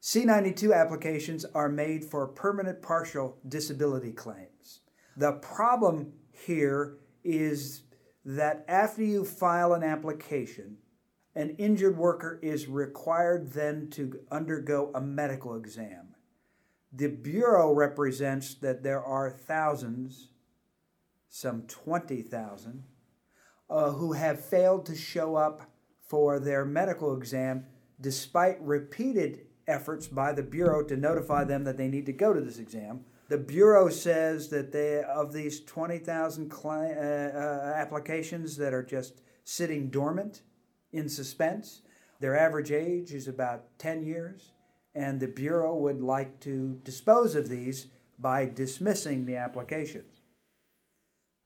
C92 0.00 0.74
applications 0.74 1.44
are 1.44 1.68
made 1.68 2.04
for 2.04 2.26
permanent 2.26 2.80
partial 2.80 3.36
disability 3.46 4.12
claims. 4.12 4.80
The 5.18 5.32
problem 5.32 6.12
here 6.30 6.98
is 7.24 7.82
that 8.24 8.64
after 8.68 9.02
you 9.02 9.24
file 9.24 9.72
an 9.72 9.82
application, 9.82 10.76
an 11.34 11.56
injured 11.58 11.96
worker 11.96 12.38
is 12.40 12.68
required 12.68 13.52
then 13.52 13.90
to 13.90 14.20
undergo 14.30 14.92
a 14.94 15.00
medical 15.00 15.56
exam. 15.56 16.14
The 16.92 17.08
Bureau 17.08 17.72
represents 17.72 18.54
that 18.56 18.84
there 18.84 19.02
are 19.02 19.28
thousands, 19.28 20.28
some 21.28 21.62
20,000, 21.62 22.84
uh, 23.68 23.90
who 23.90 24.12
have 24.12 24.44
failed 24.44 24.86
to 24.86 24.94
show 24.94 25.34
up 25.34 25.68
for 26.00 26.38
their 26.38 26.64
medical 26.64 27.16
exam 27.16 27.66
despite 28.00 28.62
repeated 28.62 29.40
efforts 29.66 30.06
by 30.06 30.32
the 30.32 30.44
Bureau 30.44 30.84
to 30.84 30.96
notify 30.96 31.42
them 31.42 31.64
that 31.64 31.76
they 31.76 31.88
need 31.88 32.06
to 32.06 32.12
go 32.12 32.32
to 32.32 32.40
this 32.40 32.60
exam. 32.60 33.04
The 33.28 33.38
Bureau 33.38 33.90
says 33.90 34.48
that 34.48 34.72
they, 34.72 35.02
of 35.02 35.32
these 35.32 35.60
20,000 35.60 36.52
uh, 36.52 36.68
uh, 36.68 37.72
applications 37.76 38.56
that 38.56 38.72
are 38.72 38.82
just 38.82 39.20
sitting 39.44 39.90
dormant 39.90 40.42
in 40.92 41.08
suspense, 41.08 41.82
their 42.20 42.38
average 42.38 42.72
age 42.72 43.12
is 43.12 43.28
about 43.28 43.78
10 43.78 44.02
years 44.02 44.52
and 44.94 45.20
the 45.20 45.28
Bureau 45.28 45.76
would 45.76 46.00
like 46.00 46.40
to 46.40 46.80
dispose 46.82 47.34
of 47.34 47.48
these 47.48 47.86
by 48.18 48.46
dismissing 48.46 49.26
the 49.26 49.36
applications. 49.36 50.22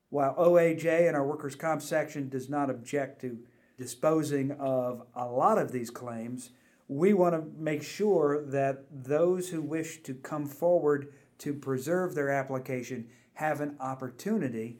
While 0.08 0.34
OAJ 0.36 1.06
and 1.06 1.16
our 1.16 1.26
workers' 1.26 1.54
comp 1.54 1.82
section 1.82 2.28
does 2.28 2.48
not 2.48 2.70
object 2.70 3.20
to 3.22 3.38
disposing 3.76 4.52
of 4.52 5.02
a 5.14 5.26
lot 5.26 5.58
of 5.58 5.72
these 5.72 5.90
claims, 5.90 6.50
we 6.88 7.12
want 7.12 7.34
to 7.34 7.62
make 7.62 7.82
sure 7.82 8.42
that 8.46 8.84
those 8.90 9.50
who 9.50 9.60
wish 9.60 10.02
to 10.04 10.14
come 10.14 10.46
forward 10.46 11.12
to 11.42 11.52
preserve 11.52 12.14
their 12.14 12.30
application 12.30 13.08
have 13.34 13.60
an 13.60 13.76
opportunity, 13.80 14.78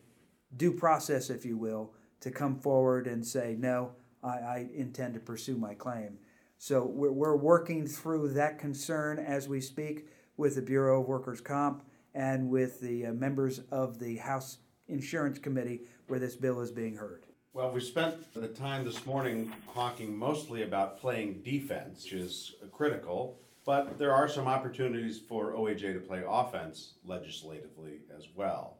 due 0.57 0.73
process, 0.73 1.29
if 1.29 1.45
you 1.45 1.57
will, 1.57 1.93
to 2.21 2.31
come 2.31 2.55
forward 2.55 3.09
and 3.09 3.27
say, 3.27 3.57
no, 3.59 3.91
I, 4.23 4.29
I 4.29 4.69
intend 4.73 5.15
to 5.15 5.21
pursue 5.21 5.57
my 5.57 5.75
claim. 5.75 6.19
So 6.59 6.85
we're, 6.87 7.11
we're 7.11 7.37
working 7.37 7.89
through 7.89 8.35
that 8.35 8.61
concern 8.61 9.19
as 9.19 9.49
we 9.49 9.61
speak 9.61 10.07
with 10.37 10.55
the 10.55 10.63
Bureau 10.63 11.01
of 11.01 11.09
Workers' 11.09 11.41
Comp 11.41 11.83
and 12.15 12.49
with 12.49 12.81
the 12.81 13.07
uh, 13.07 13.13
members 13.13 13.63
of 13.73 13.99
the 13.99 14.19
House 14.19 14.59
Insurance 14.87 15.41
Committee 15.41 15.81
where 16.07 16.21
this 16.21 16.37
bill 16.37 16.61
is 16.61 16.71
being 16.71 16.95
heard. 16.95 17.27
Well, 17.55 17.73
we 17.73 17.81
spent 17.81 18.33
the 18.35 18.49
time 18.49 18.85
this 18.85 19.05
morning 19.05 19.53
talking 19.75 20.17
mostly 20.17 20.63
about 20.63 21.01
playing 21.01 21.43
defense, 21.43 22.05
which 22.05 22.13
is 22.13 22.55
critical, 22.71 23.41
but 23.65 23.99
there 23.99 24.13
are 24.13 24.29
some 24.29 24.49
opportunities 24.49 25.19
for 25.19 25.53
OAJ 25.53 25.95
to 25.95 26.01
play 26.01 26.23
offense 26.27 26.95
legislatively 27.05 28.01
as 28.17 28.29
well. 28.35 28.79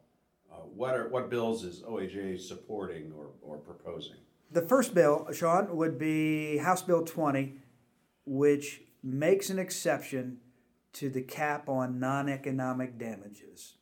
Uh, 0.51 0.57
what 0.57 0.93
are 0.93 1.07
what 1.09 1.29
bills 1.29 1.63
is 1.63 1.81
OAJ 1.81 2.39
supporting 2.39 3.11
or, 3.17 3.29
or 3.41 3.57
proposing? 3.57 4.17
The 4.51 4.61
first 4.61 4.93
bill, 4.93 5.27
Sean, 5.33 5.75
would 5.75 5.97
be 5.97 6.57
House 6.57 6.83
Bill 6.83 7.03
20, 7.03 7.55
which 8.25 8.81
makes 9.01 9.49
an 9.49 9.57
exception 9.57 10.37
to 10.93 11.09
the 11.09 11.21
cap 11.21 11.67
on 11.67 11.99
non 11.99 12.29
economic 12.29 12.97
damages. 12.99 13.75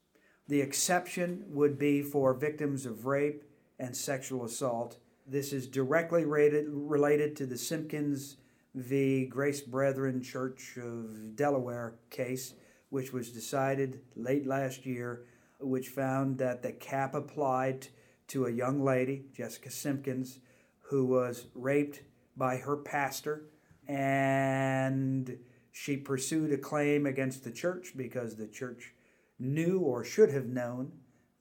The 0.47 0.61
exception 0.61 1.45
would 1.49 1.77
be 1.77 2.01
for 2.01 2.33
victims 2.33 2.85
of 2.85 3.05
rape 3.05 3.43
and 3.79 3.95
sexual 3.95 4.45
assault. 4.45 4.97
This 5.27 5.51
is 5.53 5.67
directly 5.67 6.25
rated, 6.25 6.65
related 6.69 7.35
to 7.37 7.45
the 7.45 7.57
Simpkins 7.57 8.37
v. 8.73 9.25
Grace 9.25 9.61
Brethren 9.61 10.21
Church 10.21 10.77
of 10.77 11.35
Delaware 11.35 11.95
case, 12.09 12.53
which 12.89 13.11
was 13.11 13.31
decided 13.31 14.01
late 14.15 14.45
last 14.45 14.85
year, 14.85 15.25
which 15.59 15.89
found 15.89 16.37
that 16.37 16.61
the 16.63 16.71
cap 16.71 17.13
applied 17.13 17.87
to 18.27 18.45
a 18.45 18.51
young 18.51 18.83
lady, 18.83 19.25
Jessica 19.33 19.69
Simpkins, 19.69 20.39
who 20.79 21.05
was 21.05 21.47
raped 21.53 22.01
by 22.35 22.57
her 22.57 22.77
pastor 22.77 23.43
and 23.87 25.37
she 25.71 25.97
pursued 25.97 26.51
a 26.51 26.57
claim 26.57 27.05
against 27.05 27.43
the 27.43 27.51
church 27.51 27.93
because 27.95 28.35
the 28.35 28.47
church 28.47 28.93
knew 29.39 29.79
or 29.79 30.03
should 30.03 30.31
have 30.31 30.45
known 30.45 30.91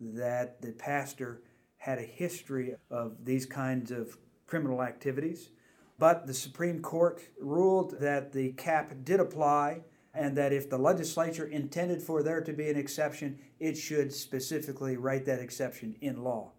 that 0.01 0.63
the 0.63 0.73
pastor 0.73 1.43
had 1.77 1.99
a 1.99 2.03
history 2.03 2.75
of 2.91 3.25
these 3.25 3.47
kinds 3.47 3.91
of 3.91 4.17
criminal 4.47 4.83
activities. 4.83 5.51
But 6.01 6.27
the 6.27 6.33
Supreme 6.33 6.81
Court 6.81 7.21
ruled 7.39 8.01
that 8.01 8.33
the 8.33 8.53
cap 8.53 8.95
did 9.05 9.21
apply 9.21 9.83
and 10.15 10.35
that 10.39 10.51
if 10.51 10.71
the 10.71 10.79
legislature 10.79 11.45
intended 11.45 12.03
for 12.03 12.23
there 12.23 12.41
to 12.41 12.55
be 12.55 12.71
an 12.71 12.77
exception, 12.79 13.39
it 13.61 13.77
should 13.77 14.11
specifically 14.11 14.97
write 14.97 15.27
that 15.27 15.41
exception 15.41 15.95
in 16.01 16.25
law. 16.25 16.53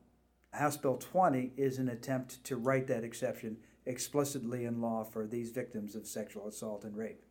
House 0.53 0.77
Bill 0.77 0.95
20 0.95 1.53
is 1.57 1.79
an 1.79 1.89
attempt 1.89 2.43
to 2.43 2.55
write 2.55 2.85
that 2.85 3.03
exception 3.03 3.57
explicitly 3.87 4.65
in 4.65 4.79
law 4.79 5.03
for 5.03 5.25
these 5.25 5.49
victims 5.49 5.95
of 5.95 6.05
sexual 6.05 6.47
assault 6.47 6.83
and 6.83 6.95
rape. 6.95 7.23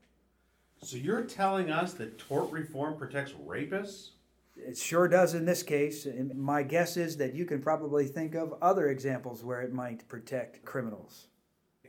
So 0.83 0.97
you're 0.97 1.23
telling 1.23 1.71
us 1.71 1.93
that 1.93 2.19
tort 2.19 2.51
reform 2.51 2.97
protects 2.97 3.33
rapists? 3.33 4.11
It 4.57 4.77
sure 4.77 5.07
does 5.07 5.35
in 5.35 5.45
this 5.45 5.63
case. 5.63 6.07
And 6.07 6.35
my 6.35 6.65
guess 6.65 6.97
is 6.97 7.19
that 7.19 7.37
you 7.37 7.45
can 7.45 7.63
probably 7.63 8.09
think 8.09 8.35
of 8.35 8.55
other 8.61 8.89
examples 8.89 9.45
where 9.45 9.61
it 9.61 9.73
might 9.73 10.09
protect 10.09 10.65
criminals. 10.65 11.29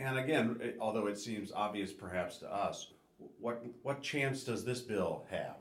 And 0.01 0.17
again, 0.17 0.60
eh, 0.63 0.72
although 0.79 1.08
it 1.08 1.17
seems 1.17 1.51
obvious 1.51 1.93
perhaps 1.93 2.38
to 2.39 2.51
us, 2.51 2.91
what, 3.39 3.63
what 3.84 4.01
chance 4.01 4.43
does 4.43 4.65
this 4.65 4.81
bill 4.81 5.25
have? 5.29 5.58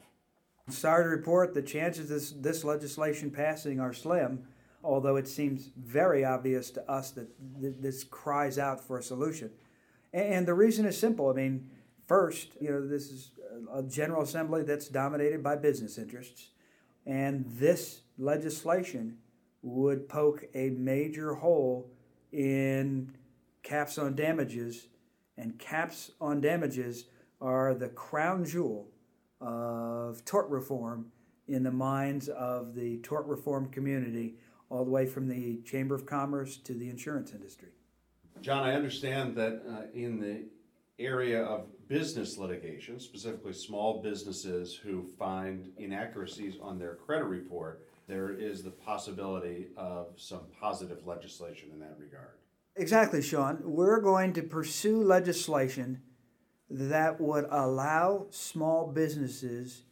Sorry 0.68 1.04
to 1.04 1.11
report, 1.11 1.52
the 1.52 1.62
chances 1.62 2.04
of 2.04 2.09
this, 2.09 2.30
this 2.30 2.64
legislation 2.64 3.30
passing 3.30 3.80
are 3.80 3.92
slim, 3.92 4.47
although 4.82 5.16
it 5.16 5.28
seems 5.28 5.70
very 5.76 6.25
obvious 6.25 6.70
to 6.70 6.90
us 6.90 7.11
that 7.12 7.28
th- 7.61 7.75
this 7.80 8.04
cries 8.04 8.59
out 8.59 8.80
for 8.80 8.99
a 8.99 9.02
solution. 9.02 9.50
And, 10.12 10.35
and 10.35 10.49
the 10.49 10.54
reason 10.54 10.87
is 10.87 10.97
simple. 10.97 11.28
I 11.28 11.35
mean, 11.35 11.68
first, 12.06 12.50
you 12.61 12.70
know, 12.70 12.87
this 12.87 13.11
is 13.11 13.32
a 13.75 13.82
General 13.82 14.23
Assembly 14.23 14.62
that's 14.62 14.88
dominated 14.88 15.42
by 15.42 15.56
business 15.56 15.99
interests, 15.99 16.50
and 17.04 17.44
this 17.47 18.02
legislation 18.16 19.18
would 19.62 20.09
poke 20.09 20.47
a 20.54 20.70
major 20.70 21.35
hole 21.35 21.90
in 22.32 23.12
caps 23.62 23.98
on 23.98 24.14
damages, 24.14 24.88
and 25.36 25.58
caps 25.58 26.12
on 26.20 26.40
damages 26.40 27.06
are 27.40 27.74
the 27.74 27.88
crown 27.88 28.44
jewel 28.44 28.88
of 29.40 30.24
tort 30.24 30.48
reform 30.48 31.06
in 31.48 31.62
the 31.62 31.70
minds 31.70 32.28
of 32.28 32.74
the 32.74 32.98
tort 32.98 33.26
reform 33.26 33.68
community, 33.70 34.36
all 34.68 34.84
the 34.84 34.90
way 34.90 35.06
from 35.06 35.28
the 35.28 35.60
Chamber 35.62 35.94
of 35.94 36.06
Commerce 36.06 36.56
to 36.58 36.74
the 36.74 36.88
insurance 36.88 37.32
industry. 37.32 37.70
John, 38.40 38.62
I 38.62 38.74
understand 38.74 39.36
that 39.36 39.62
uh, 39.68 39.82
in 39.92 40.20
the 40.20 40.44
area 40.98 41.42
of 41.42 41.66
business 41.88 42.38
litigation, 42.38 43.00
specifically 43.00 43.52
small 43.52 44.00
businesses 44.02 44.74
who 44.74 45.06
find 45.18 45.72
inaccuracies 45.78 46.54
on 46.62 46.78
their 46.78 46.94
credit 46.94 47.24
report, 47.24 47.86
there 48.06 48.30
is 48.30 48.62
the 48.62 48.70
possibility 48.70 49.68
of 49.76 50.08
some 50.16 50.42
positive 50.60 51.06
legislation 51.06 51.70
in 51.72 51.80
that 51.80 51.96
regard. 51.98 52.39
Exactly, 52.76 53.20
Sean. 53.22 53.60
We're 53.64 54.00
going 54.00 54.32
to 54.34 54.42
pursue 54.42 55.02
legislation 55.02 56.02
that 56.70 57.20
would 57.20 57.46
allow 57.50 58.26
small 58.30 58.86
businesses 58.86 59.82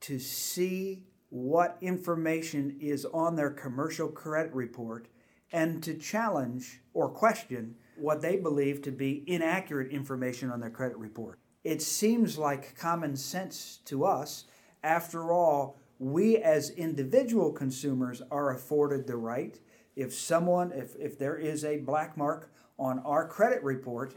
to 0.00 0.18
see 0.18 1.04
what 1.28 1.78
information 1.80 2.76
is 2.80 3.04
on 3.06 3.36
their 3.36 3.50
commercial 3.50 4.08
credit 4.08 4.52
report 4.52 5.06
and 5.52 5.82
to 5.82 5.94
challenge 5.94 6.80
or 6.94 7.08
question 7.08 7.76
what 7.96 8.20
they 8.20 8.36
believe 8.36 8.82
to 8.82 8.90
be 8.90 9.22
inaccurate 9.26 9.90
information 9.92 10.50
on 10.50 10.60
their 10.60 10.70
credit 10.70 10.96
report. 10.98 11.38
It 11.62 11.82
seems 11.82 12.38
like 12.38 12.76
common 12.76 13.14
sense 13.16 13.78
to 13.84 14.04
us. 14.04 14.46
After 14.82 15.32
all, 15.32 15.78
we 15.98 16.38
as 16.38 16.70
individual 16.70 17.52
consumers 17.52 18.22
are 18.30 18.54
afforded 18.54 19.06
the 19.06 19.16
right. 19.16 19.60
If 19.96 20.14
someone, 20.14 20.72
if, 20.72 20.96
if 20.96 21.18
there 21.18 21.36
is 21.36 21.64
a 21.64 21.78
black 21.78 22.16
mark 22.16 22.52
on 22.78 23.00
our 23.00 23.26
credit 23.28 23.62
report, 23.62 24.14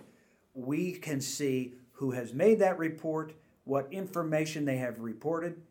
we 0.54 0.94
can 0.94 1.20
see 1.20 1.74
who 1.94 2.12
has 2.12 2.34
made 2.34 2.60
that 2.60 2.78
report, 2.78 3.34
what 3.64 3.88
information 3.92 4.66
they 4.66 4.78
have 4.78 5.00
reported. 5.00 5.62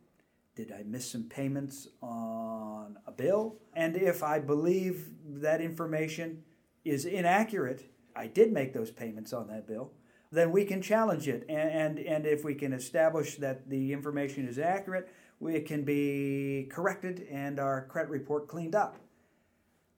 Did 0.55 0.73
I 0.73 0.83
miss 0.83 1.11
some 1.11 1.25
payments 1.25 1.89
on 2.03 2.99
a 3.07 3.13
bill? 3.13 3.57
And 3.75 3.97
if 3.97 4.23
I 4.23 4.39
believe 4.39 5.09
that 5.25 5.61
information 5.61 6.43
is 6.85 7.05
inaccurate, 7.05 7.91
I 8.15 8.27
did 8.27 8.53
make 8.53 8.73
those 8.75 8.91
payments 8.91 9.33
on 9.33 9.49
that 9.49 9.67
bill, 9.67 9.93
then 10.31 10.53
we 10.53 10.65
can 10.65 10.83
challenge 10.83 11.29
it. 11.29 11.45
And, 11.49 11.99
and, 11.99 11.99
and 11.99 12.27
if 12.27 12.45
we 12.45 12.55
can 12.55 12.73
establish 12.73 13.37
that 13.37 13.69
the 13.69 13.93
information 13.93 14.47
is 14.47 14.59
accurate, 14.59 15.09
it 15.41 15.67
can 15.67 15.85
be 15.85 16.69
corrected 16.71 17.27
and 17.31 17.59
our 17.59 17.87
credit 17.87 18.11
report 18.11 18.49
cleaned 18.49 18.75
up. 18.75 18.97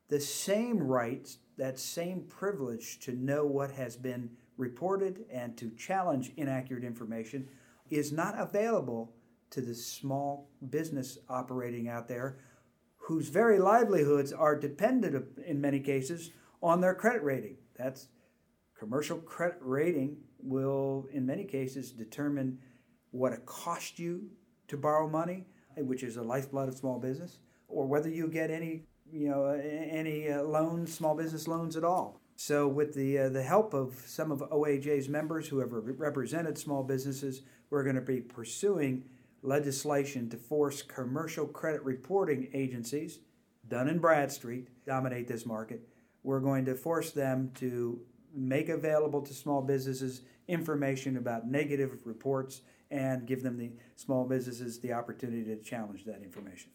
The 0.08 0.20
same 0.20 0.82
rights, 0.82 1.38
that 1.56 1.78
same 1.78 2.22
privilege 2.28 2.98
to 3.00 3.12
know 3.12 3.46
what 3.46 3.70
has 3.72 3.96
been 3.96 4.30
reported 4.56 5.24
and 5.32 5.56
to 5.56 5.70
challenge 5.70 6.32
inaccurate 6.36 6.84
information 6.84 7.48
is 7.90 8.12
not 8.12 8.38
available 8.38 9.14
to 9.50 9.60
the 9.60 9.74
small 9.74 10.50
business 10.70 11.18
operating 11.28 11.88
out 11.88 12.08
there 12.08 12.38
whose 12.96 13.28
very 13.28 13.58
livelihoods 13.58 14.32
are 14.32 14.58
dependent 14.58 15.26
in 15.46 15.60
many 15.60 15.78
cases 15.78 16.30
on 16.62 16.80
their 16.80 16.94
credit 16.94 17.22
rating. 17.22 17.56
That's 17.76 18.08
commercial 18.78 19.18
credit 19.18 19.58
rating 19.60 20.16
will 20.38 21.06
in 21.12 21.26
many 21.26 21.44
cases 21.44 21.92
determine 21.92 22.58
what 23.10 23.32
it 23.32 23.44
costs 23.44 23.98
you 23.98 24.30
to 24.68 24.76
borrow 24.76 25.08
money, 25.08 25.46
which 25.76 26.02
is 26.02 26.14
the 26.14 26.22
lifeblood 26.22 26.68
of 26.68 26.74
small 26.74 26.98
business, 26.98 27.38
or 27.68 27.86
whether 27.86 28.08
you 28.08 28.28
get 28.28 28.50
any 28.50 28.84
you 29.14 29.28
know 29.28 29.46
any 29.46 30.28
uh, 30.28 30.42
loans, 30.42 30.92
small 30.92 31.14
business 31.14 31.46
loans 31.46 31.76
at 31.76 31.84
all. 31.84 32.20
So, 32.36 32.66
with 32.66 32.94
the 32.94 33.18
uh, 33.18 33.28
the 33.28 33.42
help 33.42 33.72
of 33.72 34.02
some 34.06 34.32
of 34.32 34.40
OAJ's 34.40 35.08
members 35.08 35.48
who 35.48 35.60
have 35.60 35.72
re- 35.72 35.94
represented 35.96 36.58
small 36.58 36.82
businesses, 36.82 37.42
we're 37.70 37.84
going 37.84 37.94
to 37.94 38.02
be 38.02 38.20
pursuing 38.20 39.04
legislation 39.42 40.28
to 40.30 40.36
force 40.36 40.82
commercial 40.82 41.46
credit 41.46 41.82
reporting 41.84 42.48
agencies, 42.52 43.20
Dun 43.68 43.88
and 43.88 44.00
Bradstreet, 44.00 44.68
dominate 44.84 45.28
this 45.28 45.46
market. 45.46 45.86
We're 46.24 46.40
going 46.40 46.64
to 46.64 46.74
force 46.74 47.12
them 47.12 47.52
to 47.56 48.00
make 48.34 48.68
available 48.68 49.22
to 49.22 49.32
small 49.32 49.62
businesses 49.62 50.22
information 50.48 51.16
about 51.18 51.46
negative 51.46 51.98
reports 52.04 52.62
and 52.90 53.26
give 53.26 53.42
them 53.42 53.58
the 53.58 53.72
small 53.96 54.24
businesses 54.24 54.80
the 54.80 54.92
opportunity 54.92 55.44
to 55.44 55.56
challenge 55.56 56.04
that 56.04 56.22
information. 56.22 56.70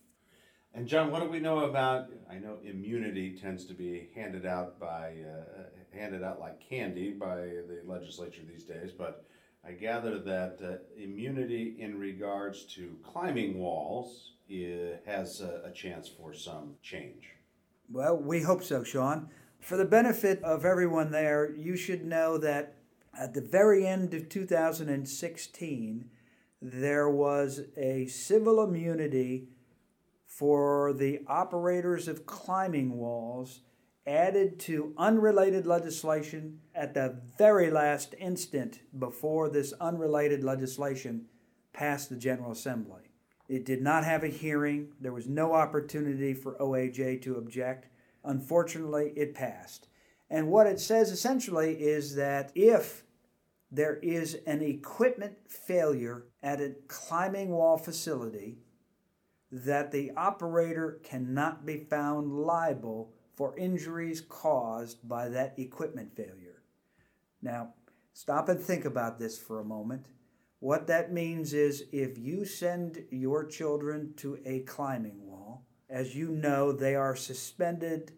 And 0.74 0.88
John, 0.88 1.12
what 1.12 1.22
do 1.24 1.30
we 1.30 1.40
know 1.40 1.60
about? 1.60 2.10
I 2.30 2.36
know 2.36 2.58
immunity 2.64 3.36
tends 3.36 3.66
to 3.66 3.74
be 3.74 4.10
handed 4.16 4.46
out 4.46 4.80
by 4.80 5.16
uh, 5.28 5.64
handed 5.98 6.24
out 6.24 6.40
like 6.40 6.60
candy 6.60 7.12
by 7.12 7.36
the 7.36 7.82
legislature 7.86 8.44
these 8.48 8.64
days, 8.64 8.92
but 8.92 9.26
I 9.66 9.72
gather 9.72 10.20
that 10.20 10.60
uh, 10.64 11.02
immunity 11.02 11.76
in 11.80 11.98
regards 11.98 12.64
to 12.76 12.96
climbing 13.04 13.58
walls 13.58 14.32
has 15.06 15.42
a, 15.42 15.62
a 15.66 15.72
chance 15.72 16.08
for 16.08 16.34
some 16.34 16.76
change. 16.82 17.36
Well, 17.92 18.18
we 18.18 18.42
hope 18.42 18.64
so, 18.64 18.84
Sean. 18.84 19.30
For 19.60 19.78
the 19.78 19.86
benefit 19.86 20.42
of 20.44 20.66
everyone 20.66 21.12
there, 21.12 21.52
you 21.56 21.76
should 21.76 22.06
know 22.06 22.38
that 22.38 22.76
at 23.18 23.34
the 23.34 23.42
very 23.42 23.86
end 23.86 24.14
of 24.14 24.30
2016, 24.30 26.10
there 26.62 27.10
was 27.10 27.62
a 27.78 28.06
civil 28.08 28.64
immunity 28.64 29.50
for 30.40 30.94
the 30.94 31.20
operators 31.28 32.08
of 32.08 32.26
climbing 32.26 32.98
walls 32.98 33.60
added 34.08 34.58
to 34.58 34.94
unrelated 34.98 35.68
legislation 35.68 36.58
at 36.74 36.94
the 36.94 37.20
very 37.38 37.70
last 37.70 38.16
instant 38.18 38.80
before 38.98 39.50
this 39.50 39.74
unrelated 39.82 40.42
legislation 40.42 41.26
passed 41.74 42.10
the 42.10 42.16
General 42.16 42.54
Assembly. 42.54 43.12
It 43.50 43.66
did 43.66 43.82
not 43.82 44.06
have 44.06 44.24
a 44.24 44.30
hearing, 44.30 44.94
there 45.02 45.12
was 45.12 45.28
no 45.28 45.52
opportunity 45.54 46.34
for 46.34 46.56
OAJ 46.56 47.22
to 47.24 47.36
object. 47.36 47.90
Unfortunately, 48.24 49.12
it 49.18 49.36
passed. 49.36 49.90
And 50.30 50.48
what 50.48 50.68
it 50.68 50.80
says 50.80 51.12
essentially 51.12 51.74
is 51.74 52.16
that 52.16 52.54
if 52.56 53.04
there 53.70 53.98
is 53.98 54.36
an 54.48 54.62
equipment 54.62 55.34
failure 55.50 56.28
at 56.42 56.62
a 56.62 56.76
climbing 56.88 57.50
wall 57.50 57.78
facility, 57.78 58.60
that 59.52 59.92
the 59.92 60.12
operator 60.16 61.00
cannot 61.04 61.66
be 61.66 61.78
found 61.78 62.32
liable 62.32 63.12
for 63.36 63.58
injuries 63.58 64.22
caused 64.22 65.08
by 65.08 65.30
that 65.30 65.58
equipment 65.58 66.16
failure. 66.16 66.62
Now, 67.42 67.74
stop 68.14 68.50
and 68.50 68.60
think 68.60 68.86
about 68.86 69.18
this 69.18 69.38
for 69.38 69.60
a 69.60 69.66
moment. 69.66 70.08
What 70.60 70.88
that 70.88 71.14
means 71.14 71.54
is 71.54 71.86
if 71.92 72.18
you 72.18 72.44
send 72.44 73.06
your 73.10 73.46
children 73.46 74.14
to 74.18 74.40
a 74.46 74.60
climbing 74.60 75.26
wall, 75.26 75.66
as 75.90 76.16
you 76.16 76.30
know, 76.30 76.72
they 76.72 76.96
are 76.96 77.16
suspended 77.16 78.12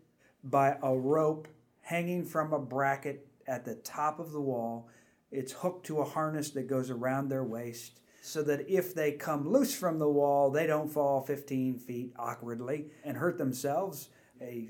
by 0.44 0.78
a 0.82 0.98
rope 0.98 1.48
hanging 1.82 2.26
from 2.26 2.52
a 2.52 2.60
bracket 2.60 3.28
at 3.48 3.63
the 3.63 3.76
top 3.76 4.20
of 4.20 4.32
the 4.32 4.41
wall. 4.41 4.89
It's 5.32 5.54
hooked 5.54 5.86
to 5.86 6.00
a 6.00 6.06
harness 6.06 6.50
that 6.52 6.67
goes 6.67 6.89
around 6.89 7.30
their 7.30 7.44
waist 7.44 8.02
so 8.21 8.43
that 8.43 8.69
if 8.69 8.93
they 8.93 9.12
come 9.12 9.49
loose 9.49 9.75
from 9.75 9.97
the 9.97 10.07
wall, 10.07 10.51
they 10.51 10.67
don't 10.67 10.88
fall 10.89 11.21
15 11.21 11.79
feet 11.79 12.13
awkwardly 12.17 12.86
and 13.03 13.17
hurt 13.17 13.39
themselves. 13.39 14.10
A 14.39 14.69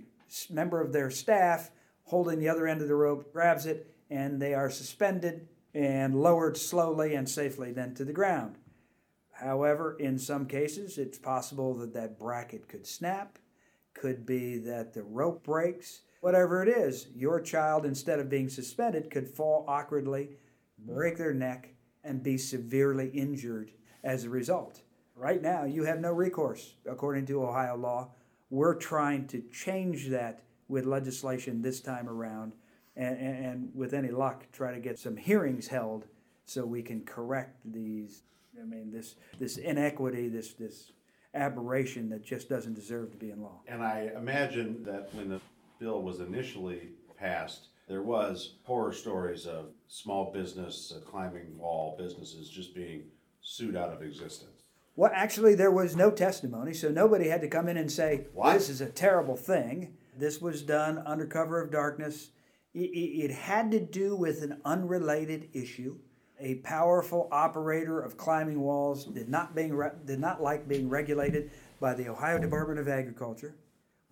member 0.49 0.81
of 0.81 0.93
their 0.93 1.11
staff 1.11 1.69
holding 2.03 2.39
the 2.39 2.47
other 2.49 2.65
end 2.65 2.81
of 2.81 2.87
the 2.87 2.95
rope 2.95 3.31
grabs 3.33 3.65
it, 3.65 3.93
and 4.09 4.41
they 4.41 4.53
are 4.53 4.69
suspended 4.69 5.49
and 5.73 6.21
lowered 6.21 6.55
slowly 6.57 7.13
and 7.13 7.27
safely 7.27 7.71
then 7.73 7.93
to 7.93 8.05
the 8.05 8.13
ground. 8.13 8.57
However, 9.31 9.97
in 9.99 10.17
some 10.17 10.45
cases, 10.45 10.97
it's 10.97 11.17
possible 11.17 11.73
that 11.75 11.93
that 11.93 12.17
bracket 12.17 12.69
could 12.69 12.87
snap, 12.87 13.37
could 13.93 14.25
be 14.25 14.59
that 14.59 14.93
the 14.93 15.03
rope 15.03 15.43
breaks, 15.43 16.01
whatever 16.21 16.63
it 16.63 16.69
is, 16.69 17.07
your 17.13 17.41
child, 17.41 17.85
instead 17.85 18.19
of 18.19 18.29
being 18.29 18.47
suspended, 18.47 19.09
could 19.09 19.27
fall 19.27 19.65
awkwardly, 19.67 20.29
break 20.77 21.17
their 21.17 21.33
neck, 21.33 21.73
and 22.03 22.23
be 22.23 22.37
severely 22.37 23.09
injured 23.09 23.71
as 24.03 24.23
a 24.23 24.29
result. 24.29 24.81
Right 25.15 25.41
now, 25.41 25.65
you 25.65 25.83
have 25.83 25.99
no 25.99 26.11
recourse, 26.11 26.75
according 26.85 27.25
to 27.27 27.43
Ohio 27.43 27.75
law. 27.77 28.09
We're 28.49 28.75
trying 28.75 29.27
to 29.27 29.43
change 29.51 30.09
that 30.09 30.43
with 30.67 30.85
legislation 30.85 31.61
this 31.61 31.81
time 31.81 32.09
around, 32.09 32.53
and, 32.95 33.17
and, 33.17 33.45
and 33.45 33.71
with 33.75 33.93
any 33.93 34.09
luck, 34.09 34.45
try 34.51 34.73
to 34.73 34.79
get 34.79 34.97
some 34.97 35.15
hearings 35.15 35.67
held 35.67 36.07
so 36.45 36.65
we 36.65 36.81
can 36.81 37.01
correct 37.05 37.57
these. 37.65 38.23
I 38.59 38.65
mean, 38.65 38.91
this 38.91 39.15
this 39.37 39.57
inequity, 39.57 40.27
this 40.27 40.53
this 40.53 40.91
aberration 41.33 42.09
that 42.09 42.23
just 42.23 42.49
doesn't 42.49 42.73
deserve 42.73 43.11
to 43.11 43.17
be 43.17 43.31
in 43.31 43.41
law. 43.41 43.61
And 43.67 43.81
I 43.81 44.09
imagine 44.17 44.83
that 44.83 45.13
when 45.13 45.29
the 45.29 45.39
bill 45.79 46.01
was 46.01 46.19
initially 46.19 46.89
passed, 47.21 47.67
there 47.87 48.01
was 48.01 48.55
horror 48.63 48.93
stories 48.93 49.45
of 49.45 49.67
small 49.87 50.31
business, 50.31 50.93
uh, 50.95 50.99
climbing 51.01 51.57
wall 51.57 51.95
businesses 51.97 52.49
just 52.49 52.73
being 52.73 53.03
sued 53.41 53.75
out 53.75 53.93
of 53.93 54.01
existence. 54.01 54.63
Well, 54.95 55.11
actually, 55.13 55.55
there 55.55 55.71
was 55.71 55.95
no 55.95 56.11
testimony, 56.11 56.73
so 56.73 56.89
nobody 56.89 57.29
had 57.29 57.41
to 57.41 57.47
come 57.47 57.67
in 57.69 57.77
and 57.77 57.91
say, 57.91 58.27
What? 58.33 58.53
This 58.53 58.69
is 58.69 58.81
a 58.81 58.89
terrible 58.89 59.35
thing. 59.35 59.93
This 60.17 60.41
was 60.41 60.61
done 60.61 61.01
under 61.05 61.25
cover 61.25 61.61
of 61.61 61.71
darkness. 61.71 62.31
It, 62.73 62.89
it, 62.91 63.25
it 63.25 63.31
had 63.31 63.71
to 63.71 63.79
do 63.79 64.15
with 64.15 64.41
an 64.41 64.59
unrelated 64.65 65.49
issue. 65.53 65.97
A 66.39 66.55
powerful 66.55 67.29
operator 67.31 68.01
of 68.01 68.17
climbing 68.17 68.61
walls 68.61 69.05
did 69.05 69.29
not, 69.29 69.55
being 69.55 69.79
did 70.05 70.19
not 70.19 70.41
like 70.41 70.67
being 70.67 70.89
regulated 70.89 71.51
by 71.79 71.93
the 71.93 72.09
Ohio 72.09 72.39
Department 72.39 72.79
of 72.79 72.87
Agriculture, 72.87 73.55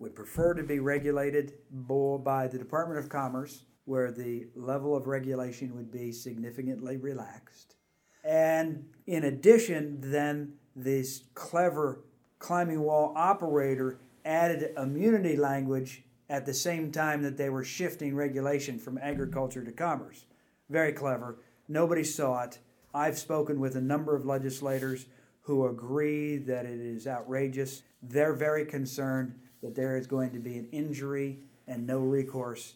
would 0.00 0.16
prefer 0.16 0.54
to 0.54 0.64
be 0.64 0.80
regulated 0.80 1.52
by 1.70 2.48
the 2.48 2.58
Department 2.58 2.98
of 2.98 3.08
Commerce, 3.08 3.64
where 3.84 4.10
the 4.10 4.48
level 4.56 4.96
of 4.96 5.06
regulation 5.06 5.76
would 5.76 5.92
be 5.92 6.10
significantly 6.10 6.96
relaxed. 6.96 7.76
And 8.24 8.86
in 9.06 9.24
addition, 9.24 9.98
then 10.00 10.54
this 10.74 11.24
clever 11.34 12.04
climbing 12.38 12.80
wall 12.80 13.12
operator 13.14 14.00
added 14.24 14.72
immunity 14.76 15.36
language 15.36 16.04
at 16.28 16.46
the 16.46 16.54
same 16.54 16.90
time 16.92 17.22
that 17.22 17.36
they 17.36 17.50
were 17.50 17.64
shifting 17.64 18.14
regulation 18.14 18.78
from 18.78 18.98
agriculture 18.98 19.64
to 19.64 19.72
commerce. 19.72 20.24
Very 20.70 20.92
clever. 20.92 21.38
Nobody 21.68 22.04
saw 22.04 22.44
it. 22.44 22.58
I've 22.94 23.18
spoken 23.18 23.60
with 23.60 23.76
a 23.76 23.80
number 23.80 24.16
of 24.16 24.24
legislators 24.24 25.06
who 25.42 25.66
agree 25.66 26.36
that 26.38 26.64
it 26.64 26.80
is 26.80 27.06
outrageous. 27.06 27.82
They're 28.02 28.34
very 28.34 28.64
concerned 28.64 29.34
that 29.62 29.74
there 29.74 29.96
is 29.96 30.06
going 30.06 30.30
to 30.32 30.38
be 30.38 30.56
an 30.56 30.68
injury 30.72 31.40
and 31.66 31.86
no 31.86 31.98
recourse. 31.98 32.74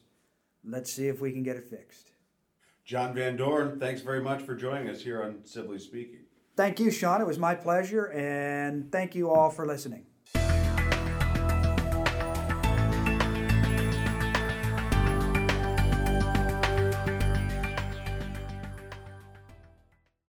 Let's 0.64 0.92
see 0.92 1.08
if 1.08 1.20
we 1.20 1.32
can 1.32 1.42
get 1.42 1.56
it 1.56 1.66
fixed. 1.68 2.10
John 2.84 3.14
Van 3.14 3.36
Doorn, 3.36 3.80
thanks 3.80 4.02
very 4.02 4.20
much 4.20 4.42
for 4.42 4.54
joining 4.54 4.88
us 4.88 5.00
here 5.00 5.22
on 5.22 5.44
Civilly 5.44 5.78
Speaking. 5.78 6.20
Thank 6.56 6.78
you, 6.78 6.90
Sean. 6.90 7.20
It 7.20 7.26
was 7.26 7.38
my 7.38 7.54
pleasure, 7.54 8.06
and 8.12 8.92
thank 8.92 9.14
you 9.14 9.30
all 9.30 9.50
for 9.50 9.66
listening. 9.66 10.06